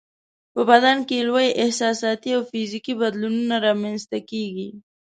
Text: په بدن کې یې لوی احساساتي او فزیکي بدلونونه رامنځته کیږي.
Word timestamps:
په 0.53 0.61
بدن 0.69 0.97
کې 1.07 1.15
یې 1.19 1.25
لوی 1.29 1.47
احساساتي 1.63 2.29
او 2.37 2.41
فزیکي 2.49 2.93
بدلونونه 3.01 3.55
رامنځته 3.67 4.17
کیږي. 4.29 4.69